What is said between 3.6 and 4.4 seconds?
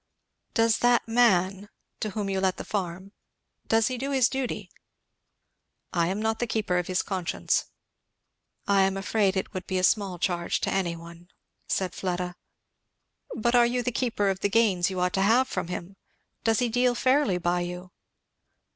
does he do his